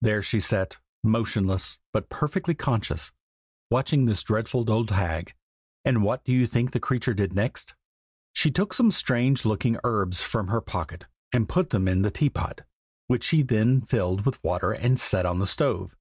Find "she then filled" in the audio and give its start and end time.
13.24-14.24